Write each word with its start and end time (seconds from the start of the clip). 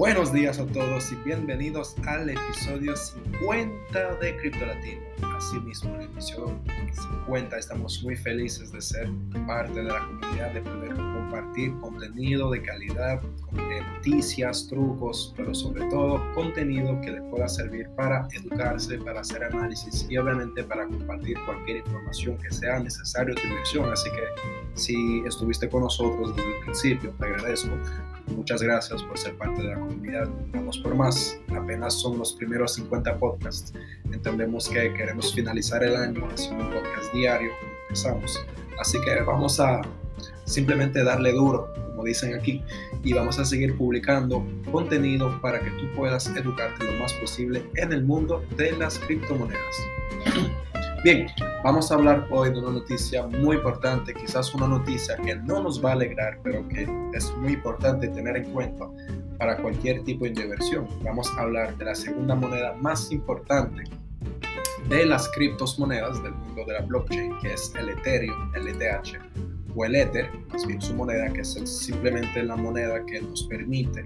Buenos 0.00 0.32
días 0.32 0.58
a 0.58 0.64
todos 0.64 1.12
y 1.12 1.16
bienvenidos 1.16 1.94
al 2.06 2.30
episodio 2.30 2.96
50 2.96 4.14
de 4.14 4.34
Cripto 4.38 4.64
Latino. 4.64 5.02
Asimismo, 5.36 5.94
en 5.96 6.00
el 6.00 6.06
episodio 6.06 6.58
50 7.26 7.58
estamos 7.58 8.02
muy 8.02 8.16
felices 8.16 8.72
de 8.72 8.80
ser 8.80 9.10
parte 9.46 9.74
de 9.74 9.82
la 9.82 10.00
comunidad, 10.06 10.54
de 10.54 10.62
poder 10.62 10.94
compartir 10.94 11.78
contenido 11.82 12.50
de 12.50 12.62
calidad, 12.62 13.20
noticias, 13.52 14.68
trucos, 14.68 15.34
pero 15.36 15.54
sobre 15.54 15.86
todo 15.90 16.24
contenido 16.32 16.98
que 17.02 17.10
le 17.10 17.20
pueda 17.20 17.46
servir 17.46 17.86
para 17.90 18.26
educarse, 18.32 18.96
para 18.96 19.20
hacer 19.20 19.44
análisis 19.44 20.06
y 20.08 20.16
obviamente 20.16 20.64
para 20.64 20.86
compartir 20.86 21.36
cualquier 21.44 21.76
información 21.76 22.38
que 22.38 22.50
sea 22.50 22.80
necesaria 22.80 23.34
de 23.34 23.42
inversión. 23.46 23.92
Así 23.92 24.08
que 24.12 24.80
si 24.80 25.22
estuviste 25.26 25.68
con 25.68 25.82
nosotros 25.82 26.34
desde 26.34 26.56
el 26.56 26.64
principio, 26.64 27.14
te 27.18 27.26
agradezco. 27.26 27.76
Muchas 28.36 28.62
gracias 28.62 29.02
por 29.02 29.18
ser 29.18 29.36
parte 29.36 29.62
de 29.62 29.68
la 29.68 29.80
comunidad. 29.80 30.28
Vamos 30.52 30.78
por 30.78 30.94
más. 30.94 31.38
Apenas 31.48 31.94
son 31.94 32.18
los 32.18 32.32
primeros 32.32 32.74
50 32.74 33.18
podcasts. 33.18 33.72
Entendemos 34.12 34.68
que 34.68 34.92
queremos 34.94 35.34
finalizar 35.34 35.82
el 35.84 35.96
año 35.96 36.26
haciendo 36.32 36.64
un 36.64 36.70
podcast 36.72 37.12
diario. 37.12 37.50
Empezamos. 37.88 38.44
Así 38.78 39.00
que 39.02 39.20
vamos 39.22 39.60
a 39.60 39.82
simplemente 40.44 41.04
darle 41.04 41.32
duro, 41.32 41.72
como 41.88 42.04
dicen 42.04 42.34
aquí, 42.34 42.62
y 43.04 43.12
vamos 43.12 43.38
a 43.38 43.44
seguir 43.44 43.76
publicando 43.76 44.44
contenido 44.70 45.40
para 45.40 45.60
que 45.60 45.70
tú 45.70 45.90
puedas 45.94 46.26
educarte 46.28 46.84
lo 46.84 46.92
más 47.00 47.12
posible 47.14 47.64
en 47.76 47.92
el 47.92 48.04
mundo 48.04 48.44
de 48.56 48.72
las 48.72 48.98
criptomonedas. 48.98 49.76
Bien, 51.02 51.28
vamos 51.64 51.90
a 51.90 51.94
hablar 51.94 52.26
hoy 52.30 52.50
de 52.50 52.58
una 52.58 52.72
noticia 52.72 53.26
muy 53.26 53.56
importante, 53.56 54.12
quizás 54.12 54.54
una 54.54 54.68
noticia 54.68 55.16
que 55.16 55.34
no 55.34 55.62
nos 55.62 55.82
va 55.82 55.90
a 55.90 55.92
alegrar, 55.94 56.38
pero 56.42 56.68
que 56.68 56.86
es 57.14 57.34
muy 57.38 57.54
importante 57.54 58.06
tener 58.08 58.36
en 58.36 58.52
cuenta 58.52 58.86
para 59.38 59.56
cualquier 59.56 60.04
tipo 60.04 60.26
de 60.26 60.42
inversión. 60.42 60.86
Vamos 61.02 61.32
a 61.38 61.40
hablar 61.40 61.74
de 61.78 61.86
la 61.86 61.94
segunda 61.94 62.34
moneda 62.34 62.74
más 62.74 63.10
importante 63.12 63.84
de 64.90 65.06
las 65.06 65.26
criptomonedas 65.30 66.22
del 66.22 66.32
mundo 66.32 66.66
de 66.66 66.74
la 66.74 66.80
blockchain, 66.82 67.38
que 67.38 67.54
es 67.54 67.74
el 67.76 67.88
Ethereum, 67.88 68.54
el 68.54 68.68
ETH 68.68 69.18
o 69.74 69.84
el 69.84 69.94
Ether, 69.94 70.28
más 70.52 70.66
bien 70.66 70.80
su 70.80 70.94
moneda, 70.94 71.32
que 71.32 71.40
es 71.40 71.58
simplemente 71.64 72.42
la 72.42 72.56
moneda 72.56 73.04
que 73.06 73.20
nos 73.20 73.44
permite 73.44 74.04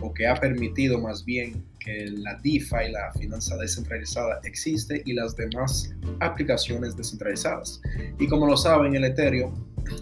o 0.00 0.12
que 0.12 0.26
ha 0.26 0.34
permitido 0.34 1.00
más 1.00 1.24
bien 1.24 1.64
que 1.80 2.06
la 2.10 2.34
DeFi, 2.42 2.90
la 2.90 3.12
finanza 3.18 3.56
descentralizada, 3.56 4.40
existe 4.44 5.02
y 5.04 5.12
las 5.14 5.36
demás 5.36 5.94
aplicaciones 6.20 6.96
descentralizadas. 6.96 7.80
Y 8.18 8.26
como 8.26 8.46
lo 8.46 8.56
saben, 8.56 8.94
el 8.94 9.04
Ethereum, 9.04 9.54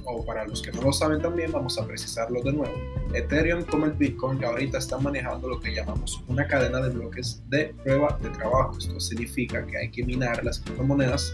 o 0.04 0.24
para 0.24 0.46
los 0.46 0.62
que 0.62 0.72
no 0.72 0.82
lo 0.82 0.92
saben 0.92 1.20
también, 1.20 1.52
vamos 1.52 1.78
a 1.78 1.86
precisarlo 1.86 2.42
de 2.42 2.52
nuevo. 2.52 2.74
Ethereum 3.14 3.64
como 3.64 3.86
el 3.86 3.92
Bitcoin 3.92 4.42
ahorita 4.44 4.78
están 4.78 5.02
manejando 5.02 5.48
lo 5.48 5.60
que 5.60 5.74
llamamos 5.74 6.22
una 6.26 6.46
cadena 6.46 6.80
de 6.80 6.90
bloques 6.90 7.42
de 7.48 7.74
prueba 7.82 8.18
de 8.22 8.30
trabajo. 8.30 8.76
Esto 8.78 8.98
significa 8.98 9.64
que 9.66 9.78
hay 9.78 9.90
que 9.90 10.04
minar 10.04 10.44
las 10.44 10.60
criptomonedas. 10.60 11.32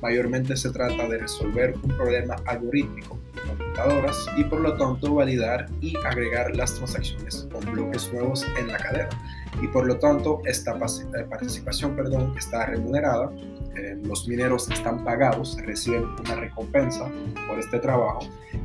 Mayormente 0.00 0.56
se 0.56 0.70
trata 0.70 1.08
de 1.08 1.18
resolver 1.18 1.74
un 1.82 1.96
problema 1.96 2.36
algorítmico 2.46 3.18
computadoras 3.46 4.26
y 4.36 4.44
por 4.44 4.60
lo 4.60 4.76
tanto 4.76 5.14
validar 5.14 5.68
y 5.80 5.96
agregar 5.98 6.54
las 6.56 6.74
transacciones 6.74 7.48
con 7.52 7.72
bloques 7.72 8.12
nuevos 8.12 8.44
en 8.58 8.68
la 8.68 8.78
cadena. 8.78 9.08
Y 9.60 9.68
por 9.68 9.86
lo 9.86 9.98
tanto 9.98 10.40
esta 10.44 10.72
eh, 10.72 11.24
participación 11.28 11.94
perdón, 11.94 12.34
está 12.36 12.66
remunerada, 12.66 13.30
eh, 13.76 13.96
los 14.04 14.28
mineros 14.28 14.68
están 14.70 15.02
pagados, 15.02 15.56
reciben 15.62 16.04
una 16.04 16.34
recompensa 16.36 17.10
por 17.48 17.58
este 17.58 17.78
trabajo 17.78 18.20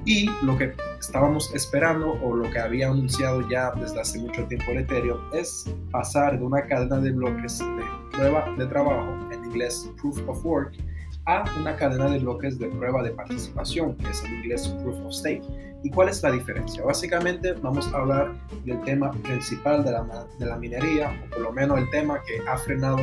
y 0.05 0.29
lo 0.43 0.57
que 0.57 0.73
estábamos 0.99 1.53
esperando 1.55 2.13
o 2.21 2.35
lo 2.35 2.49
que 2.51 2.59
había 2.59 2.89
anunciado 2.89 3.47
ya 3.49 3.71
desde 3.79 4.01
hace 4.01 4.19
mucho 4.19 4.43
tiempo 4.47 4.71
el 4.71 4.79
Ethereum 4.79 5.19
es 5.33 5.65
pasar 5.91 6.37
de 6.37 6.43
una 6.43 6.61
cadena 6.65 6.99
de 6.99 7.11
bloques 7.11 7.59
de 7.59 8.17
prueba 8.17 8.53
de 8.57 8.65
trabajo, 8.65 9.13
en 9.31 9.45
inglés 9.45 9.89
Proof 10.01 10.19
of 10.27 10.45
Work, 10.45 10.73
a 11.27 11.43
una 11.59 11.75
cadena 11.75 12.09
de 12.09 12.19
bloques 12.19 12.57
de 12.57 12.67
prueba 12.69 13.03
de 13.03 13.11
participación, 13.11 13.95
que 13.97 14.09
es 14.09 14.23
en 14.23 14.35
inglés 14.35 14.67
Proof 14.81 15.05
of 15.05 15.13
Stake. 15.13 15.43
¿Y 15.83 15.89
cuál 15.91 16.07
es 16.07 16.23
la 16.23 16.31
diferencia? 16.31 16.83
Básicamente 16.83 17.51
vamos 17.61 17.93
a 17.93 17.97
hablar 17.97 18.33
del 18.65 18.81
tema 18.83 19.11
principal 19.11 19.83
de 19.83 19.91
la, 19.91 20.25
de 20.39 20.45
la 20.45 20.55
minería, 20.57 21.11
o 21.25 21.29
por 21.29 21.39
lo 21.41 21.51
menos 21.51 21.79
el 21.79 21.89
tema 21.89 22.21
que 22.25 22.49
ha 22.49 22.57
frenado 22.57 22.97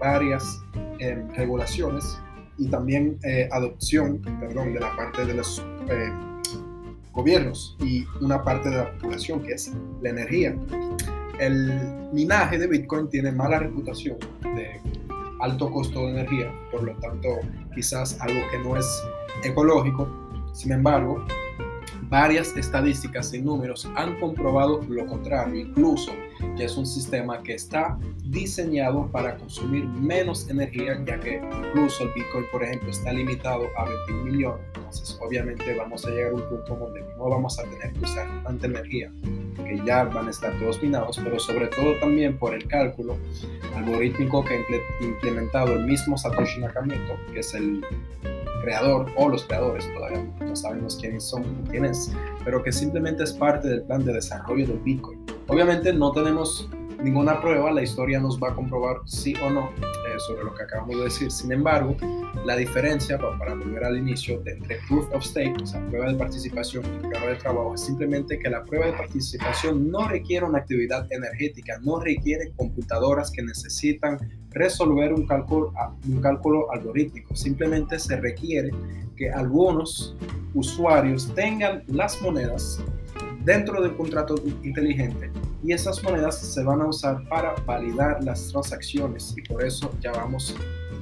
varias 0.00 0.62
em, 1.00 1.28
regulaciones 1.34 2.16
y 2.58 2.68
también 2.68 3.18
eh, 3.24 3.48
adopción, 3.50 4.20
perdón, 4.38 4.72
de 4.72 4.78
la 4.78 4.94
parte 4.94 5.26
de 5.26 5.34
los 5.34 5.58
eh, 5.88 6.12
gobiernos 7.12 7.76
y 7.80 8.04
una 8.20 8.44
parte 8.44 8.70
de 8.70 8.76
la 8.76 8.98
población, 8.98 9.42
que 9.42 9.54
es 9.54 9.72
la 10.00 10.10
energía. 10.10 10.54
El 11.40 12.08
minaje 12.12 12.56
de 12.56 12.68
Bitcoin 12.68 13.08
tiene 13.08 13.32
mala 13.32 13.58
reputación 13.58 14.16
alto 15.44 15.70
costo 15.70 16.06
de 16.06 16.12
energía, 16.12 16.50
por 16.70 16.82
lo 16.82 16.94
tanto 16.96 17.28
quizás 17.74 18.18
algo 18.20 18.40
que 18.50 18.58
no 18.58 18.76
es 18.76 18.86
ecológico. 19.42 20.08
Sin 20.52 20.72
embargo, 20.72 21.24
varias 22.08 22.56
estadísticas 22.56 23.34
y 23.34 23.42
números 23.42 23.86
han 23.94 24.18
comprobado 24.20 24.80
lo 24.88 25.04
contrario, 25.06 25.60
incluso 25.60 26.12
que 26.56 26.64
es 26.64 26.76
un 26.76 26.86
sistema 26.86 27.42
que 27.42 27.54
está 27.54 27.98
diseñado 28.24 29.06
para 29.10 29.36
consumir 29.36 29.84
menos 29.86 30.48
energía, 30.48 30.98
ya 31.04 31.20
que 31.20 31.42
incluso 31.66 32.04
el 32.04 32.10
Bitcoin, 32.14 32.44
por 32.50 32.62
ejemplo, 32.62 32.90
está 32.90 33.12
limitado 33.12 33.64
a 33.76 33.84
21 33.84 34.24
millones. 34.24 34.66
Entonces, 34.76 35.18
obviamente 35.20 35.74
vamos 35.76 36.06
a 36.06 36.10
llegar 36.10 36.32
a 36.32 36.34
un 36.34 36.48
punto 36.48 36.74
donde 36.74 37.00
no 37.18 37.28
vamos 37.28 37.58
a 37.58 37.64
tener 37.64 37.92
que 37.92 38.00
usar 38.00 38.26
tanta 38.44 38.66
energía 38.66 39.12
que 39.54 39.80
ya 39.84 40.04
van 40.04 40.28
a 40.28 40.30
estar 40.30 40.58
todos 40.58 40.82
minados, 40.82 41.20
pero 41.22 41.38
sobre 41.38 41.68
todo 41.68 41.98
también 42.00 42.36
por 42.36 42.54
el 42.54 42.66
cálculo 42.66 43.16
algorítmico 43.76 44.44
que 44.44 44.54
ha 44.54 45.04
implementado 45.04 45.74
el 45.74 45.84
mismo 45.86 46.16
Satoshi 46.16 46.60
Nakamoto, 46.60 47.16
que 47.32 47.40
es 47.40 47.54
el 47.54 47.84
creador 48.62 49.10
o 49.16 49.28
los 49.28 49.44
creadores, 49.44 49.86
todavía 49.94 50.24
no 50.40 50.56
sabemos 50.56 50.96
quiénes 50.96 51.24
son, 51.24 51.44
quién 51.70 51.84
es, 51.84 52.12
pero 52.44 52.62
que 52.62 52.72
simplemente 52.72 53.22
es 53.22 53.32
parte 53.32 53.68
del 53.68 53.82
plan 53.82 54.04
de 54.04 54.14
desarrollo 54.14 54.66
del 54.66 54.78
Bitcoin. 54.78 55.24
Obviamente 55.48 55.92
no 55.92 56.12
tenemos 56.12 56.68
ninguna 57.04 57.38
prueba, 57.38 57.70
la 57.70 57.82
historia 57.82 58.18
nos 58.18 58.42
va 58.42 58.48
a 58.48 58.54
comprobar 58.54 58.96
sí 59.04 59.34
o 59.44 59.50
no 59.50 59.68
eh, 59.78 60.18
sobre 60.26 60.42
lo 60.42 60.54
que 60.54 60.62
acabamos 60.62 60.96
de 60.96 61.04
decir. 61.04 61.30
Sin 61.30 61.52
embargo, 61.52 61.94
la 62.46 62.56
diferencia, 62.56 63.18
para 63.18 63.54
volver 63.54 63.84
al 63.84 63.98
inicio, 63.98 64.40
de 64.40 64.52
entre 64.52 64.78
proof 64.88 65.06
of 65.14 65.22
stake, 65.22 65.54
o 65.62 65.66
sea, 65.66 65.86
prueba 65.88 66.10
de 66.10 66.14
participación 66.14 66.82
y 66.86 67.06
prueba 67.06 67.26
de 67.26 67.36
trabajo, 67.36 67.74
es 67.74 67.82
simplemente 67.82 68.38
que 68.38 68.48
la 68.48 68.64
prueba 68.64 68.86
de 68.86 68.92
participación 68.94 69.90
no 69.90 70.08
requiere 70.08 70.46
una 70.46 70.60
actividad 70.60 71.06
energética, 71.12 71.78
no 71.82 72.00
requiere 72.00 72.52
computadoras 72.56 73.30
que 73.30 73.42
necesitan 73.42 74.18
resolver 74.50 75.12
un 75.12 75.26
cálculo, 75.26 75.74
un 76.08 76.20
cálculo 76.22 76.72
algorítmico. 76.72 77.36
Simplemente 77.36 77.98
se 77.98 78.16
requiere 78.16 78.70
que 79.14 79.30
algunos 79.30 80.16
usuarios 80.54 81.32
tengan 81.34 81.84
las 81.88 82.20
monedas 82.22 82.82
dentro 83.44 83.82
del 83.82 83.94
contrato 83.94 84.36
inteligente 84.62 85.30
y 85.64 85.72
esas 85.72 86.02
monedas 86.02 86.38
se 86.38 86.62
van 86.62 86.82
a 86.82 86.86
usar 86.86 87.26
para 87.28 87.54
validar 87.64 88.22
las 88.22 88.48
transacciones 88.48 89.34
y 89.36 89.42
por 89.42 89.64
eso 89.64 89.90
llamamos 90.00 90.54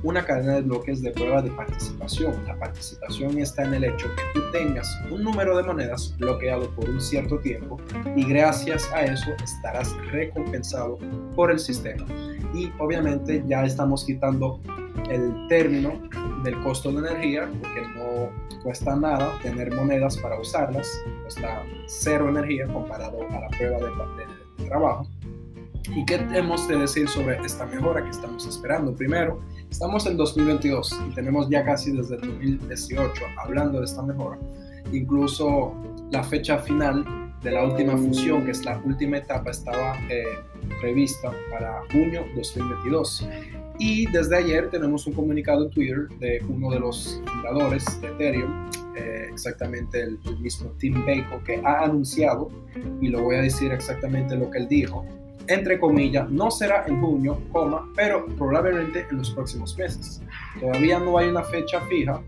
una 0.04 0.24
cadena 0.24 0.54
de 0.54 0.62
bloques 0.62 1.02
de 1.02 1.10
prueba 1.10 1.42
de 1.42 1.50
participación. 1.50 2.44
La 2.46 2.56
participación 2.58 3.38
está 3.38 3.64
en 3.64 3.74
el 3.74 3.84
hecho 3.84 4.06
que 4.14 4.22
tú 4.34 4.40
tengas 4.52 4.88
un 5.10 5.22
número 5.24 5.56
de 5.56 5.64
monedas 5.64 6.14
bloqueado 6.18 6.70
por 6.70 6.88
un 6.88 7.00
cierto 7.00 7.38
tiempo 7.38 7.80
y 8.16 8.24
gracias 8.24 8.88
a 8.92 9.02
eso 9.04 9.30
estarás 9.42 9.94
recompensado 10.12 10.98
por 11.34 11.50
el 11.50 11.58
sistema. 11.58 12.06
Y 12.54 12.70
obviamente 12.78 13.42
ya 13.46 13.64
estamos 13.64 14.04
quitando 14.04 14.60
el 15.10 15.46
término 15.48 16.00
del 16.44 16.60
costo 16.62 16.92
de 16.92 16.98
energía 16.98 17.50
porque 17.60 17.82
no 17.96 18.30
cuesta 18.62 18.94
nada 18.94 19.32
tener 19.42 19.74
monedas 19.74 20.16
para 20.18 20.38
usarlas, 20.38 20.88
cuesta 21.22 21.64
cero 21.86 22.28
energía 22.28 22.66
comparado 22.68 23.18
a 23.30 23.40
la 23.40 23.48
prueba 23.48 23.78
de, 23.78 23.86
de 23.86 24.31
trabajo. 24.62 25.06
¿Y 25.94 26.04
qué 26.06 26.18
tenemos 26.18 26.66
de 26.68 26.78
decir 26.78 27.08
sobre 27.08 27.36
esta 27.44 27.66
mejora 27.66 28.02
que 28.02 28.10
estamos 28.10 28.46
esperando? 28.46 28.94
Primero, 28.94 29.40
estamos 29.70 30.06
en 30.06 30.16
2022 30.16 31.00
y 31.10 31.14
tenemos 31.14 31.48
ya 31.50 31.64
casi 31.64 31.92
desde 31.92 32.16
2018 32.16 33.22
hablando 33.36 33.78
de 33.78 33.84
esta 33.84 34.02
mejora. 34.02 34.38
Incluso 34.92 35.74
la 36.10 36.22
fecha 36.22 36.58
final 36.58 37.04
de 37.42 37.50
la 37.50 37.64
última 37.64 37.96
fusión, 37.96 38.44
que 38.44 38.52
es 38.52 38.64
la 38.64 38.80
última 38.84 39.18
etapa, 39.18 39.50
estaba 39.50 39.96
eh, 40.08 40.24
prevista 40.80 41.32
para 41.50 41.82
junio 41.90 42.24
2022. 42.36 43.26
Y 43.78 44.06
desde 44.12 44.36
ayer 44.36 44.70
tenemos 44.70 45.06
un 45.06 45.14
comunicado 45.14 45.64
en 45.64 45.70
Twitter 45.70 46.08
de 46.20 46.40
uno 46.48 46.70
de 46.70 46.78
los 46.78 47.20
fundadores 47.26 48.00
de 48.00 48.08
Ethereum, 48.08 48.70
eh, 48.96 49.28
exactamente 49.30 50.00
el, 50.02 50.18
mismo 50.40 50.70
Tim 50.78 51.04
Bacon, 51.06 51.42
que 51.44 51.60
ha 51.64 51.84
anunciado, 51.84 52.50
y 53.00 53.08
lo 53.08 53.22
voy 53.22 53.36
a 53.36 53.42
decir 53.42 53.72
exactamente 53.72 54.36
lo 54.36 54.50
que 54.50 54.58
él 54.58 54.68
dijo, 54.68 55.04
entre 55.48 55.78
comillas, 55.78 56.30
no 56.30 56.50
será 56.50 56.84
en 56.86 57.00
junio, 57.00 57.38
pero 57.96 58.26
probablemente 58.38 59.06
en 59.10 59.18
los 59.18 59.30
próximos 59.30 59.76
meses. 59.76 60.22
Todavía 60.60 60.98
no 60.98 61.18
hay 61.18 61.28
una 61.28 61.42
fecha 61.42 61.80
fija, 61.82 62.22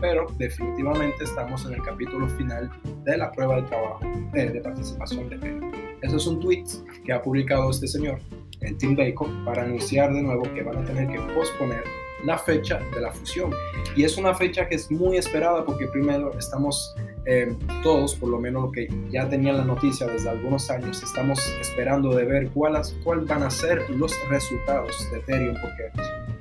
pero 0.00 0.26
definitivamente 0.38 1.24
estamos 1.24 1.66
en 1.66 1.74
el 1.74 1.82
capítulo 1.82 2.28
final 2.28 2.70
de 3.04 3.16
la 3.16 3.32
prueba 3.32 3.56
de 3.56 3.62
trabajo 3.62 4.00
eh, 4.34 4.50
de 4.50 4.60
participación 4.60 5.28
de 5.28 5.36
Ethereum. 5.36 5.72
Ese 6.02 6.16
es 6.16 6.26
un 6.26 6.40
tweet 6.40 6.64
que 7.04 7.12
ha 7.12 7.22
publicado 7.22 7.70
este 7.70 7.88
señor, 7.88 8.20
el 8.60 8.76
Team 8.76 8.96
Bacon, 8.96 9.44
para 9.44 9.62
anunciar 9.62 10.12
de 10.12 10.22
nuevo 10.22 10.42
que 10.54 10.62
van 10.62 10.78
a 10.78 10.84
tener 10.84 11.08
que 11.08 11.18
posponer 11.34 11.82
la 12.24 12.38
fecha 12.38 12.80
de 12.94 13.00
la 13.00 13.12
fusión. 13.12 13.52
Y 13.96 14.04
es 14.04 14.16
una 14.16 14.34
fecha 14.34 14.68
que 14.68 14.76
es 14.76 14.90
muy 14.90 15.16
esperada 15.16 15.64
porque 15.64 15.86
primero 15.88 16.32
estamos 16.38 16.94
eh, 17.24 17.54
todos, 17.82 18.16
por 18.16 18.30
lo 18.30 18.40
menos 18.40 18.72
que 18.72 18.88
ya 19.10 19.28
tenían 19.28 19.56
la 19.56 19.64
noticia 19.64 20.06
desde 20.06 20.28
algunos 20.28 20.68
años, 20.70 21.02
estamos 21.02 21.38
esperando 21.60 22.14
de 22.14 22.24
ver 22.24 22.48
cuáles 22.50 22.96
cuál 23.04 23.20
van 23.20 23.44
a 23.44 23.50
ser 23.50 23.88
los 23.90 24.12
resultados 24.28 25.08
de 25.12 25.18
Ethereum 25.18 25.56
porque 25.60 25.92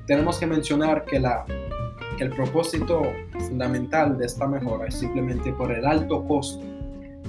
tenemos 0.07 0.39
que 0.39 0.47
mencionar 0.47 1.05
que, 1.05 1.19
la, 1.19 1.45
que 2.17 2.23
el 2.23 2.31
propósito 2.31 3.03
fundamental 3.39 4.17
de 4.17 4.25
esta 4.25 4.47
mejora 4.47 4.87
es 4.87 4.95
simplemente 4.95 5.53
por 5.53 5.71
el 5.71 5.85
alto 5.85 6.25
costo 6.25 6.65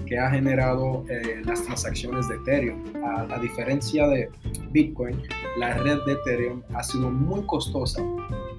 que 0.07 0.19
ha 0.19 0.31
generado 0.31 1.05
eh, 1.09 1.43
las 1.45 1.63
transacciones 1.63 2.29
de 2.29 2.37
Ethereum. 2.37 2.83
A, 3.05 3.35
a, 3.35 3.39
diferencia 3.39 4.09
de 4.09 4.31
Bitcoin, 4.71 5.23
la 5.59 5.75
red 5.75 5.99
de 6.07 6.13
Ethereum 6.13 6.63
ha 6.75 6.83
sido 6.83 7.11
muy 7.11 7.45
costosa 7.47 8.03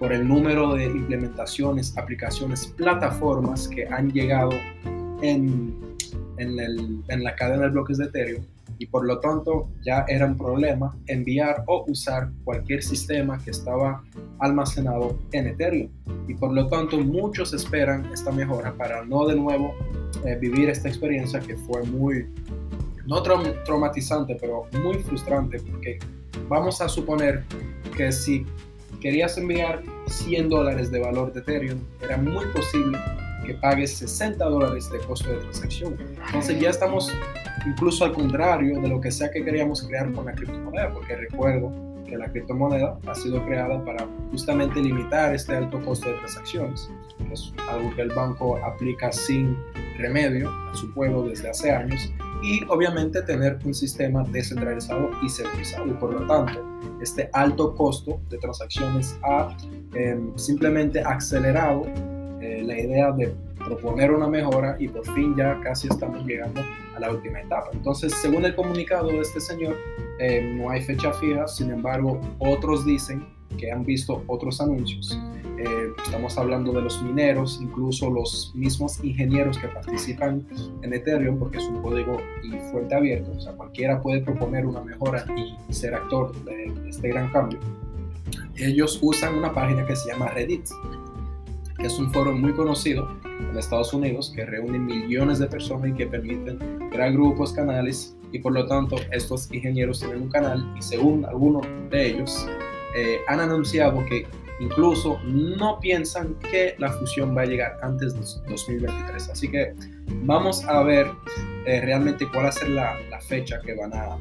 por 0.03 0.11
el 0.11 0.27
número 0.27 0.73
de 0.73 0.83
implementaciones, 0.83 1.97
aplicaciones, 1.97 2.67
plataformas 2.67 3.69
que 3.69 3.88
han 3.88 4.11
llegado 4.11 4.51
en, 5.21 5.73
en, 6.38 6.59
el, 6.59 7.01
en 7.07 7.23
la 7.23 7.33
cadena 7.38 7.63
de 7.63 7.69
bloques 7.69 8.00
de 8.00 8.07
Ethereum 8.07 8.44
y 8.79 8.85
por 8.88 9.05
lo 9.05 9.21
tanto 9.21 9.69
ya 9.81 10.03
era 10.09 10.25
un 10.25 10.38
problema 10.38 10.94
enviar 11.07 11.63
o 11.67 11.85
usar 11.88 12.29
cualquier 12.44 12.83
sistema 12.83 13.41
que 13.45 13.51
estaba 13.51 14.03
almacenado 14.39 15.17
en 15.31 15.47
Ethereum. 15.47 15.89
Y 16.27 16.33
por 16.33 16.51
lo 16.51 16.67
tanto 16.67 16.97
muchos 16.97 17.53
esperan 17.53 18.06
esta 18.11 18.29
mejora 18.29 18.73
para 18.73 19.06
no 19.06 19.25
de 19.25 19.38
nuevo 19.38 19.73
eh, 20.25 20.35
vivir 20.35 20.67
esta 20.67 20.89
experiencia 20.89 21.39
que 21.39 21.56
fue 21.56 21.81
muy, 21.83 22.27
no 23.06 23.23
traumatizante, 23.23 24.35
pero 24.35 24.65
muy 24.83 24.95
frustrante 24.95 25.61
porque 25.61 25.97
vamos 26.49 26.81
a 26.81 26.89
suponer 26.89 27.45
que 27.95 28.11
si 28.11 28.45
querías 28.99 29.38
enviar 29.38 29.93
100 30.07 30.50
dólares 30.50 30.91
de 30.91 31.00
valor 31.00 31.33
de 31.33 31.39
Ethereum, 31.39 31.79
era 32.01 32.17
muy 32.17 32.45
posible 32.47 32.97
que 33.45 33.53
pagues 33.55 33.97
60 33.97 34.44
dólares 34.45 34.89
de 34.89 35.00
costo 35.00 35.29
de 35.29 35.38
transacción. 35.38 35.97
Entonces 36.27 36.59
ya 36.59 36.69
estamos 36.69 37.11
incluso 37.65 38.05
al 38.05 38.13
contrario 38.13 38.79
de 38.81 38.88
lo 38.88 39.01
que 39.01 39.11
sea 39.11 39.29
que 39.31 39.44
queríamos 39.44 39.83
crear 39.83 40.11
con 40.11 40.25
la 40.25 40.33
criptomoneda, 40.33 40.91
porque 40.94 41.15
recuerdo 41.15 41.71
que 42.05 42.17
la 42.17 42.31
criptomoneda 42.31 42.97
ha 43.07 43.15
sido 43.15 43.44
creada 43.45 43.83
para 43.83 44.07
justamente 44.31 44.81
limitar 44.81 45.33
este 45.33 45.55
alto 45.55 45.83
costo 45.83 46.09
de 46.09 46.15
transacciones, 46.15 46.89
que 47.17 47.33
es 47.33 47.53
algo 47.69 47.94
que 47.95 48.01
el 48.01 48.09
banco 48.09 48.57
aplica 48.57 49.11
sin 49.11 49.57
remedio 49.97 50.49
a 50.49 50.75
su 50.75 50.94
pueblo 50.94 51.23
desde 51.23 51.49
hace 51.49 51.71
años, 51.71 52.11
y 52.41 52.61
obviamente 52.67 53.21
tener 53.21 53.57
un 53.63 53.73
sistema 53.73 54.23
descentralizado 54.23 55.11
y 55.21 55.29
centralizado. 55.29 55.88
Y 55.88 55.94
por 55.94 56.13
lo 56.13 56.27
tanto, 56.27 56.61
este 57.01 57.29
alto 57.31 57.73
costo 57.73 58.19
de 58.29 58.38
transacciones 58.38 59.17
ha 59.23 59.56
em, 59.95 60.36
simplemente 60.38 61.01
acelerado 61.01 61.84
eh, 62.42 62.63
la 62.66 62.80
idea 62.80 63.12
de 63.12 63.34
proponer 63.66 64.12
una 64.12 64.28
mejora 64.28 64.75
y 64.80 64.88
por 64.88 65.06
fin 65.13 65.36
ya 65.38 65.60
casi 65.62 65.88
estamos 65.88 66.25
llegando 66.25 66.62
a 66.95 67.00
la 67.00 67.12
última 67.12 67.40
etapa. 67.40 67.69
Entonces, 67.74 68.13
según 68.22 68.45
el 68.45 68.56
comunicado 68.56 69.07
de 69.07 69.19
este 69.19 69.40
señor, 69.40 69.75
em, 70.19 70.57
no 70.57 70.69
hay 70.69 70.81
fecha 70.81 71.13
fija, 71.13 71.48
sin 71.48 71.72
embargo, 71.72 72.19
otros 72.40 72.86
dicen 72.86 73.25
que 73.57 73.72
han 73.72 73.86
visto 73.86 74.24
otros 74.28 74.60
anuncios 74.60 75.18
eh, 75.57 75.94
estamos 76.04 76.38
hablando 76.38 76.74
de 76.74 76.81
los 76.81 77.01
mineros, 77.01 77.60
incluso 77.62 78.10
los 78.10 78.51
mismos 78.56 79.01
ingenieros 79.04 79.57
que 79.57 79.68
participan 79.68 80.45
en 80.81 80.94
Ethereum, 80.94 81.38
porque 81.38 81.60
es 81.60 81.63
un 81.66 81.81
código 81.81 82.18
y 82.44 82.51
fuente 82.72 82.95
abierto, 82.95 83.31
o 83.31 83.40
sea, 83.40 83.54
cualquiera 83.54 84.01
puede 84.01 84.22
proponer 84.22 84.66
una 84.66 84.81
mejora 84.81 85.25
y 85.38 85.74
ser 85.74 85.94
actor 85.94 86.34
de 86.44 86.74
este 86.90 87.10
gran 87.10 87.31
cambio. 87.31 87.60
Ellos 88.55 89.00
usan 89.01 89.35
una 89.35 89.53
página 89.53 89.85
que 89.85 89.95
se 89.95 90.09
llama 90.09 90.27
Reddit, 90.27 90.67
que 91.77 91.88
es 91.88 91.97
un 92.00 92.11
foro 92.11 92.33
muy 92.33 92.53
conocido 92.53 93.07
en 93.25 93.57
Estados 93.57 93.94
Unidos, 93.94 94.31
que 94.35 94.45
reúne 94.45 94.79
millones 94.79 95.39
de 95.39 95.47
personas 95.47 95.89
y 95.89 95.94
que 95.94 96.07
permiten 96.07 96.57
crear 96.91 97.11
grupos, 97.11 97.53
canales, 97.53 98.15
y 98.31 98.39
por 98.39 98.53
lo 98.53 98.65
tanto 98.65 98.95
estos 99.11 99.51
ingenieros 99.51 100.00
tienen 100.00 100.23
un 100.23 100.29
canal 100.29 100.73
y 100.77 100.81
según 100.81 101.25
algunos 101.25 101.65
de 101.89 102.07
ellos 102.07 102.47
eh, 102.95 103.19
han 103.27 103.39
anunciado 103.39 104.03
que 104.05 104.25
Incluso 104.59 105.19
no 105.25 105.79
piensan 105.79 106.35
que 106.35 106.75
la 106.77 106.91
fusión 106.91 107.35
va 107.35 107.41
a 107.41 107.45
llegar 107.45 107.77
antes 107.81 108.13
de 108.13 108.19
2023. 108.49 109.29
Así 109.29 109.49
que 109.49 109.73
vamos 110.23 110.63
a 110.65 110.83
ver 110.83 111.07
eh, 111.65 111.81
realmente 111.81 112.27
cuál 112.31 112.45
va 112.45 112.49
a 112.49 112.53
ser 112.53 112.69
la, 112.69 112.95
fecha 113.27 113.59
que 113.61 113.73
van 113.75 113.94
a, 113.94 114.17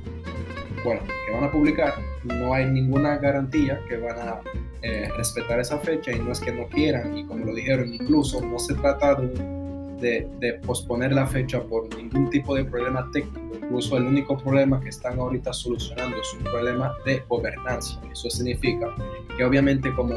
que 0.82 1.32
van 1.32 1.44
a 1.44 1.50
publicar. 1.50 1.94
No 2.25 2.55
hay 2.55 2.67
ninguna 2.67 3.17
garantía 3.19 3.81
que 3.88 3.96
van 3.96 4.19
a 4.19 4.40
eh, 4.82 5.08
respetar 5.17 5.61
esa 5.61 5.79
fecha 5.79 6.12
y 6.12 6.19
no 6.19 6.32
es 6.32 6.40
que 6.40 6.52
no 6.52 6.67
quieran 6.69 7.17
y 7.17 7.25
como 7.25 7.44
lo 7.44 7.55
dijeron, 7.55 7.94
incluso 7.94 8.44
no 8.44 8.58
se 8.58 8.75
trata 8.75 9.14
de, 9.14 10.61
posponer 10.67 11.12
la 11.12 11.25
fecha 11.25 11.62
por 11.62 11.94
ningún 11.96 12.29
tipo 12.31 12.56
de 12.56 12.64
problema 12.64 13.08
técnico 13.12 13.40
incluso 13.55 13.96
el 13.96 14.06
único 14.06 14.37
problema 14.37 14.81
que 14.81 14.88
están 14.88 15.20
ahorita 15.20 15.52
solucionando 15.52 16.17
es 16.17 16.34
un 16.37 16.43
problema 16.43 16.93
de 17.06 17.23
gobernanza. 17.28 18.00
Eso 18.11 18.28
significa 18.28 18.88
que 19.37 19.44
obviamente 19.44 19.94
como 19.94 20.17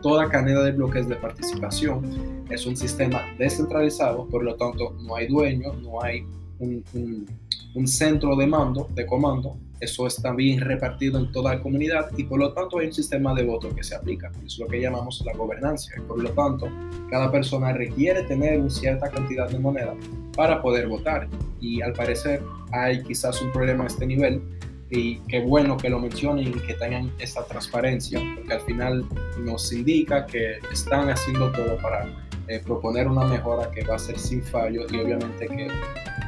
toda 0.00 0.30
cadena 0.30 0.62
de 0.62 0.72
bloques 0.72 1.06
de 1.06 1.16
participación 1.16 2.46
es 2.48 2.64
un 2.64 2.74
sistema 2.74 3.20
descentralizado, 3.38 4.26
por 4.28 4.42
lo 4.42 4.56
tanto 4.56 4.96
no 5.02 5.14
hay 5.14 5.26
dueño, 5.26 5.74
no 5.74 6.02
hay 6.02 6.24
un 6.58 7.86
centro 7.86 8.34
de 8.34 8.46
mando, 8.46 8.88
de 8.94 9.04
comando, 9.04 9.58
eso 9.80 10.06
está 10.06 10.32
bien 10.32 10.60
repartido 10.60 11.18
en 11.18 11.30
toda 11.32 11.54
la 11.54 11.62
comunidad 11.62 12.10
y 12.16 12.24
por 12.24 12.38
lo 12.38 12.52
tanto 12.52 12.78
hay 12.78 12.86
un 12.86 12.92
sistema 12.92 13.34
de 13.34 13.44
voto 13.44 13.74
que 13.74 13.84
se 13.84 13.94
aplica, 13.94 14.30
es 14.44 14.58
lo 14.58 14.66
que 14.66 14.80
llamamos 14.80 15.22
la 15.24 15.32
gobernanza. 15.34 15.92
Y 15.96 16.00
por 16.00 16.22
lo 16.22 16.30
tanto, 16.30 16.68
cada 17.10 17.30
persona 17.30 17.72
requiere 17.72 18.22
tener 18.22 18.58
una 18.60 18.70
cierta 18.70 19.10
cantidad 19.10 19.48
de 19.50 19.58
moneda 19.58 19.94
para 20.34 20.62
poder 20.62 20.88
votar. 20.88 21.28
Y 21.60 21.82
al 21.82 21.92
parecer 21.92 22.42
hay 22.72 23.02
quizás 23.02 23.40
un 23.42 23.52
problema 23.52 23.84
a 23.84 23.86
este 23.88 24.06
nivel. 24.06 24.42
Y 24.88 25.18
qué 25.28 25.40
bueno 25.40 25.76
que 25.76 25.90
lo 25.90 25.98
mencionen 25.98 26.48
y 26.48 26.60
que 26.60 26.74
tengan 26.74 27.12
esta 27.18 27.44
transparencia, 27.44 28.20
porque 28.36 28.52
al 28.52 28.60
final 28.60 29.04
nos 29.40 29.72
indica 29.72 30.26
que 30.26 30.58
están 30.72 31.10
haciendo 31.10 31.50
todo 31.50 31.76
para 31.78 32.06
eh, 32.48 32.60
proponer 32.64 33.08
una 33.08 33.24
mejora 33.24 33.70
que 33.70 33.84
va 33.84 33.96
a 33.96 33.98
ser 33.98 34.18
sin 34.18 34.42
fallo 34.42 34.86
y 34.90 35.00
obviamente 35.00 35.46
que 35.46 35.68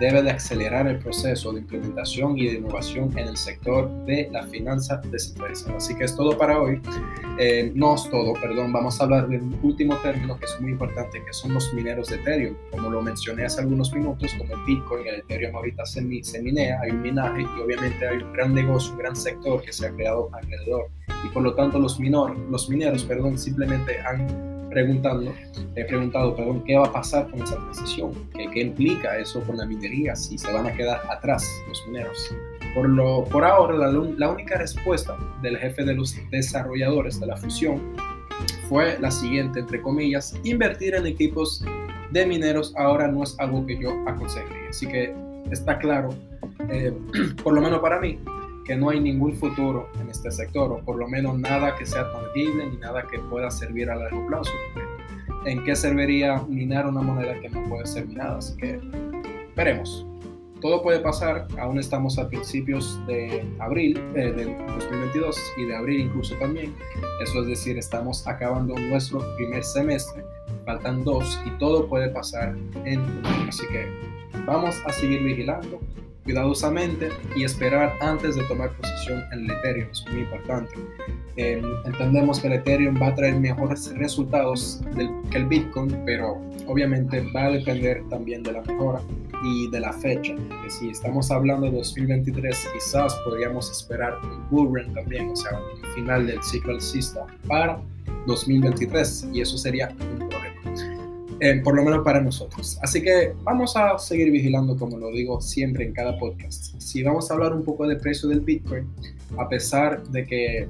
debe 0.00 0.22
de 0.22 0.30
acelerar 0.30 0.86
el 0.86 0.98
proceso 0.98 1.52
de 1.52 1.60
implementación 1.60 2.38
y 2.38 2.46
de 2.46 2.54
innovación 2.54 3.10
en 3.18 3.28
el 3.28 3.36
sector 3.36 3.90
de 4.04 4.28
la 4.30 4.44
finanza 4.46 5.00
descentralizada. 5.10 5.76
Así 5.76 5.94
que 5.96 6.04
es 6.04 6.14
todo 6.14 6.36
para 6.36 6.60
hoy. 6.60 6.80
Eh, 7.40 7.72
no 7.74 7.94
es 7.94 8.08
todo, 8.10 8.32
perdón, 8.34 8.72
vamos 8.72 9.00
a 9.00 9.04
hablar 9.04 9.28
de 9.28 9.38
un 9.38 9.58
último 9.62 9.96
término 9.96 10.38
que 10.38 10.44
es 10.44 10.60
muy 10.60 10.72
importante, 10.72 11.22
que 11.24 11.32
son 11.32 11.54
los 11.54 11.72
mineros 11.74 12.08
de 12.08 12.16
Ethereum. 12.16 12.56
Como 12.70 12.90
lo 12.90 13.02
mencioné 13.02 13.44
hace 13.44 13.60
algunos 13.60 13.92
minutos, 13.92 14.34
como 14.38 14.54
el 14.54 14.60
Bitcoin, 14.64 15.06
el 15.06 15.14
Ethereum 15.20 15.54
ahorita 15.54 15.86
se, 15.86 16.00
se 16.22 16.38
hay 16.38 16.90
un 16.90 17.02
minaje 17.02 17.42
y 17.42 17.60
obviamente 17.60 18.06
hay 18.06 18.18
un 18.18 18.32
gran 18.32 18.54
negocio, 18.54 18.92
un 18.92 18.98
gran 18.98 19.16
sector 19.16 19.62
que 19.62 19.72
se 19.72 19.86
ha 19.86 19.90
creado 19.90 20.30
alrededor. 20.32 20.88
Y 21.24 21.28
por 21.28 21.42
lo 21.42 21.54
tanto 21.54 21.78
los, 21.78 21.98
minor, 21.98 22.36
los 22.50 22.68
mineros 22.68 23.04
perdón, 23.04 23.38
simplemente 23.38 23.98
han 24.00 24.47
preguntando, 24.70 25.34
he 25.74 25.84
preguntado, 25.84 26.34
perdón, 26.36 26.62
¿qué 26.64 26.76
va 26.76 26.86
a 26.86 26.92
pasar 26.92 27.30
con 27.30 27.42
esa 27.42 27.56
transición? 27.56 28.12
¿Qué, 28.34 28.50
¿Qué, 28.50 28.60
implica 28.60 29.16
eso 29.18 29.42
con 29.42 29.56
la 29.56 29.66
minería? 29.66 30.14
Si 30.14 30.38
se 30.38 30.52
van 30.52 30.66
a 30.66 30.72
quedar 30.72 31.00
atrás 31.10 31.46
los 31.68 31.86
mineros. 31.86 32.34
Por, 32.74 32.88
lo, 32.88 33.24
por 33.24 33.44
ahora, 33.44 33.74
la, 33.74 33.90
la 33.90 34.30
única 34.30 34.58
respuesta 34.58 35.16
del 35.42 35.56
jefe 35.56 35.84
de 35.84 35.94
los 35.94 36.16
desarrolladores 36.30 37.18
de 37.18 37.26
la 37.26 37.36
fusión 37.36 37.80
fue 38.68 38.98
la 39.00 39.10
siguiente, 39.10 39.60
entre 39.60 39.80
comillas, 39.80 40.34
invertir 40.44 40.94
en 40.94 41.06
equipos 41.06 41.64
de 42.10 42.26
mineros 42.26 42.74
ahora 42.76 43.08
no 43.08 43.22
es 43.22 43.34
algo 43.38 43.66
que 43.66 43.78
yo 43.78 43.90
aconsejaría. 44.06 44.68
Así 44.68 44.86
que 44.86 45.14
está 45.50 45.78
claro, 45.78 46.10
eh, 46.70 46.92
por 47.42 47.54
lo 47.54 47.60
menos 47.60 47.80
para 47.80 48.00
mí, 48.00 48.18
que 48.68 48.76
no 48.76 48.90
hay 48.90 49.00
ningún 49.00 49.34
futuro 49.34 49.88
en 49.98 50.10
este 50.10 50.30
sector, 50.30 50.70
o 50.70 50.84
por 50.84 50.96
lo 50.96 51.08
menos 51.08 51.38
nada 51.38 51.74
que 51.76 51.86
sea 51.86 52.12
tangible 52.12 52.68
ni 52.68 52.76
nada 52.76 53.02
que 53.10 53.18
pueda 53.18 53.50
servir 53.50 53.90
a 53.90 53.96
largo 53.96 54.26
plazo. 54.26 54.52
¿En 55.46 55.64
qué 55.64 55.74
serviría 55.74 56.42
minar 56.46 56.86
una 56.86 57.00
moneda 57.00 57.40
que 57.40 57.48
no 57.48 57.66
puede 57.66 57.86
ser 57.86 58.06
minada? 58.06 58.36
Así 58.36 58.54
que 58.58 58.78
veremos. 59.56 60.04
Todo 60.60 60.82
puede 60.82 61.00
pasar, 61.00 61.46
aún 61.58 61.78
estamos 61.78 62.18
a 62.18 62.28
principios 62.28 63.00
de 63.06 63.42
abril 63.58 63.96
eh, 64.14 64.32
del 64.32 64.58
2022 64.66 65.40
y 65.56 65.64
de 65.64 65.74
abril 65.74 66.00
incluso 66.00 66.34
también. 66.34 66.74
Eso 67.22 67.40
es 67.40 67.46
decir, 67.46 67.78
estamos 67.78 68.26
acabando 68.26 68.74
nuestro 68.74 69.20
primer 69.36 69.64
semestre, 69.64 70.22
faltan 70.66 71.04
dos 71.04 71.40
y 71.46 71.50
todo 71.58 71.88
puede 71.88 72.10
pasar 72.10 72.54
en. 72.84 73.00
Así 73.48 73.66
que 73.68 73.86
vamos 74.44 74.76
a 74.84 74.92
seguir 74.92 75.22
vigilando 75.22 75.80
cuidadosamente 76.28 77.08
y 77.34 77.44
esperar 77.44 77.96
antes 78.02 78.36
de 78.36 78.42
tomar 78.44 78.70
posición 78.76 79.24
en 79.32 79.46
el 79.46 79.50
Ethereum. 79.50 79.88
Es 79.90 80.04
muy 80.10 80.20
importante. 80.20 80.74
Eh, 81.36 81.62
entendemos 81.86 82.38
que 82.38 82.48
el 82.48 82.52
Ethereum 82.52 83.00
va 83.00 83.06
a 83.06 83.14
traer 83.14 83.40
mejores 83.40 83.90
resultados 83.96 84.82
que 85.30 85.38
el 85.38 85.46
Bitcoin, 85.46 86.02
pero 86.04 86.38
obviamente 86.66 87.22
va 87.34 87.44
a 87.44 87.50
depender 87.52 88.02
también 88.10 88.42
de 88.42 88.52
la 88.52 88.60
mejora 88.60 89.00
y 89.42 89.70
de 89.70 89.80
la 89.80 89.90
fecha. 89.94 90.34
Que 90.62 90.70
si 90.70 90.90
estamos 90.90 91.30
hablando 91.30 91.70
de 91.70 91.78
2023, 91.78 92.68
quizás 92.74 93.14
podríamos 93.24 93.70
esperar 93.70 94.18
un 94.22 94.50
bull 94.50 94.82
run 94.82 94.92
también, 94.92 95.30
o 95.30 95.36
sea, 95.36 95.58
un 95.58 95.94
final 95.94 96.26
del 96.26 96.42
ciclo 96.42 96.74
alcista 96.74 97.26
para 97.46 97.80
2023 98.26 99.28
y 99.32 99.40
eso 99.40 99.56
sería 99.56 99.88
un. 99.98 100.27
Eh, 101.40 101.60
por 101.62 101.76
lo 101.76 101.84
menos 101.84 102.04
para 102.04 102.20
nosotros. 102.20 102.78
Así 102.82 103.00
que 103.02 103.32
vamos 103.44 103.76
a 103.76 103.96
seguir 103.98 104.30
vigilando, 104.30 104.76
como 104.76 104.98
lo 104.98 105.10
digo 105.12 105.40
siempre 105.40 105.84
en 105.84 105.92
cada 105.92 106.18
podcast. 106.18 106.80
Si 106.80 107.02
vamos 107.02 107.30
a 107.30 107.34
hablar 107.34 107.52
un 107.52 107.62
poco 107.62 107.86
del 107.86 107.98
precio 107.98 108.28
del 108.28 108.40
Bitcoin, 108.40 108.88
a 109.36 109.48
pesar 109.48 110.02
de 110.08 110.26
que 110.26 110.68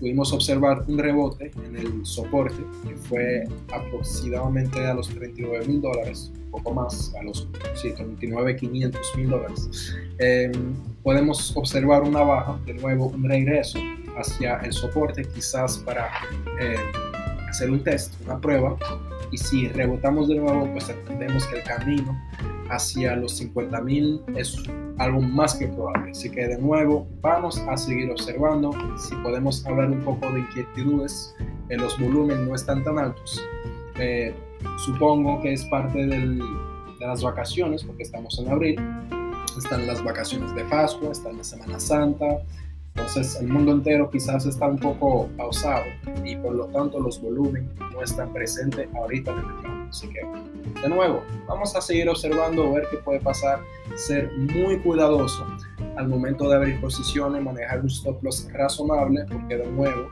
pudimos 0.00 0.32
observar 0.32 0.84
un 0.88 0.98
rebote 0.98 1.50
en 1.64 1.76
el 1.76 2.06
soporte, 2.06 2.62
que 2.86 2.96
fue 2.96 3.44
aproximadamente 3.72 4.84
a 4.84 4.94
los 4.94 5.08
39 5.08 5.66
mil 5.66 5.80
dólares, 5.80 6.32
un 6.46 6.50
poco 6.50 6.74
más, 6.74 7.14
a 7.18 7.22
los 7.22 7.48
sí, 7.74 7.92
39, 7.92 8.56
500 8.56 9.12
mil 9.16 9.30
dólares. 9.30 9.96
Em, 10.18 10.52
podemos 11.02 11.56
observar 11.56 12.02
una 12.02 12.22
baja, 12.22 12.58
de 12.66 12.74
nuevo 12.74 13.06
un 13.06 13.24
regreso 13.24 13.78
hacia 14.16 14.56
el 14.58 14.72
soporte, 14.72 15.24
quizás 15.24 15.78
para 15.78 16.08
eh, 16.60 16.76
hacer 17.48 17.70
un 17.70 17.82
test, 17.82 18.14
una 18.24 18.40
prueba, 18.40 18.76
y 19.30 19.38
si 19.38 19.68
rebotamos 19.68 20.28
de 20.28 20.36
nuevo, 20.36 20.70
pues 20.72 20.88
entendemos 20.88 21.46
que 21.46 21.58
el 21.58 21.64
camino 21.64 22.18
hacia 22.70 23.16
los 23.16 23.40
50.000 23.40 24.36
es 24.36 24.56
algo 24.98 25.20
más 25.20 25.54
que 25.54 25.68
probable. 25.68 26.10
Así 26.10 26.30
que 26.30 26.46
de 26.46 26.58
nuevo 26.58 27.06
vamos 27.20 27.58
a 27.58 27.76
seguir 27.76 28.10
observando. 28.10 28.72
Si 28.98 29.14
podemos 29.16 29.64
hablar 29.66 29.90
un 29.90 30.00
poco 30.00 30.30
de 30.32 30.40
inquietudes, 30.40 31.34
en 31.68 31.80
los 31.80 31.98
volúmenes 31.98 32.46
no 32.46 32.54
están 32.54 32.84
tan 32.84 32.98
altos. 32.98 33.42
Eh, 33.98 34.34
supongo 34.84 35.40
que 35.40 35.52
es 35.52 35.64
parte 35.66 36.06
de 36.06 36.40
las 37.00 37.22
vacaciones, 37.22 37.84
porque 37.84 38.02
estamos 38.02 38.38
en 38.38 38.48
abril. 38.48 38.80
Están 39.56 39.86
las 39.86 40.02
vacaciones 40.04 40.54
de 40.54 40.64
Pascua, 40.64 41.10
está 41.10 41.32
la 41.32 41.42
Semana 41.42 41.80
Santa, 41.80 42.42
entonces 42.98 43.40
el 43.40 43.46
mundo 43.46 43.70
entero 43.70 44.10
quizás 44.10 44.44
está 44.44 44.66
un 44.66 44.76
poco 44.76 45.28
pausado 45.36 45.84
y 46.24 46.34
por 46.34 46.52
lo 46.52 46.66
tanto 46.66 46.98
los 46.98 47.22
volúmenes 47.22 47.70
no 47.92 48.02
están 48.02 48.32
presentes 48.32 48.88
ahorita 48.92 49.30
en 49.30 49.38
el 49.38 49.46
mercado. 49.46 49.74
Así 49.88 50.08
que, 50.08 50.20
de 50.82 50.88
nuevo, 50.88 51.22
vamos 51.46 51.76
a 51.76 51.80
seguir 51.80 52.08
observando, 52.08 52.72
ver 52.72 52.88
qué 52.90 52.96
puede 52.98 53.20
pasar, 53.20 53.60
ser 53.94 54.30
muy 54.36 54.80
cuidadoso 54.80 55.46
al 55.96 56.08
momento 56.08 56.48
de 56.48 56.56
abrir 56.56 56.80
posiciones, 56.80 57.42
manejar 57.42 57.80
un 57.80 57.86
stop 57.86 58.22
loss 58.22 58.48
razonable, 58.52 59.24
porque 59.30 59.56
de 59.56 59.66
nuevo 59.68 60.08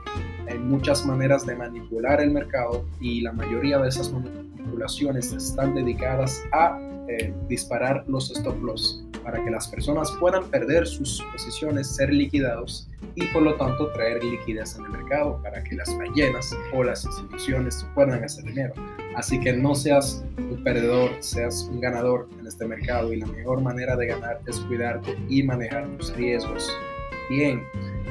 hay 0.48 0.58
muchas 0.58 1.04
maneras 1.04 1.44
de 1.44 1.56
manipular 1.56 2.20
el 2.20 2.30
mercado 2.30 2.84
y 3.00 3.20
la 3.20 3.32
mayoría 3.32 3.78
de 3.78 3.88
esas 3.88 4.12
manipulaciones 4.12 5.32
están 5.32 5.74
dedicadas 5.74 6.40
a 6.52 6.78
eh, 7.08 7.34
disparar 7.48 8.04
los 8.06 8.30
stop 8.30 8.62
loss 8.62 9.05
para 9.26 9.44
que 9.44 9.50
las 9.50 9.66
personas 9.66 10.12
puedan 10.20 10.48
perder 10.50 10.86
sus 10.86 11.20
posiciones, 11.32 11.96
ser 11.96 12.12
liquidados 12.12 12.88
y 13.16 13.26
por 13.26 13.42
lo 13.42 13.56
tanto 13.56 13.90
traer 13.90 14.22
liquidez 14.22 14.76
en 14.76 14.84
el 14.84 14.92
mercado 14.92 15.42
para 15.42 15.64
que 15.64 15.74
las 15.74 15.92
ballenas 15.98 16.56
o 16.72 16.84
las 16.84 17.04
instituciones 17.04 17.84
puedan 17.96 18.22
hacer 18.22 18.44
dinero. 18.44 18.72
Así 19.16 19.40
que 19.40 19.52
no 19.52 19.74
seas 19.74 20.24
un 20.38 20.62
perdedor, 20.62 21.10
seas 21.18 21.68
un 21.68 21.80
ganador 21.80 22.28
en 22.38 22.46
este 22.46 22.66
mercado 22.66 23.12
y 23.12 23.16
la 23.16 23.26
mejor 23.26 23.62
manera 23.62 23.96
de 23.96 24.06
ganar 24.06 24.40
es 24.46 24.60
cuidarte 24.60 25.18
y 25.28 25.42
manejar 25.42 25.88
tus 25.96 26.14
riesgos. 26.14 26.70
Bien, 27.28 27.64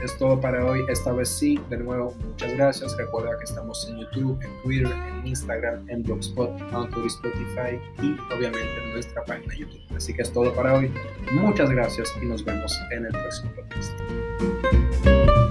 es 0.04 0.18
todo 0.18 0.40
para 0.40 0.66
hoy. 0.66 0.84
Esta 0.90 1.12
vez 1.12 1.30
sí, 1.30 1.60
de 1.70 1.78
nuevo, 1.78 2.14
muchas 2.26 2.54
gracias. 2.54 2.98
Recuerda 2.98 3.38
que 3.38 3.44
estamos 3.44 3.88
en 3.90 4.00
YouTube, 4.00 4.40
en 4.42 4.62
Twitter, 4.64 4.92
en 4.92 5.28
Instagram, 5.28 5.90
en 5.90 6.04
Blogspot, 6.04 6.62
Anchor, 6.74 7.06
Spotify 7.08 7.80
y 8.02 8.16
obviamente 8.34 8.84
en 8.84 8.94
nuestra 8.94 9.24
página 9.26 9.54
YouTube. 9.56 9.82
Así 9.96 10.14
que 10.14 10.22
es 10.22 10.32
todo 10.32 10.54
para 10.54 10.74
hoy. 10.74 10.92
Muchas 11.32 11.70
gracias 11.70 12.12
y 12.22 12.26
nos 12.26 12.44
vemos 12.44 12.78
en 12.92 13.06
el 13.06 13.12
próximo 13.12 13.52
podcast. 13.56 15.45